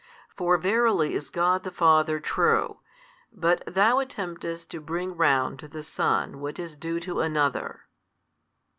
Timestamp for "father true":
1.69-2.79